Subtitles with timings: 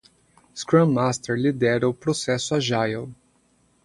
[0.55, 3.13] Scrum Master lidera o processo Agile.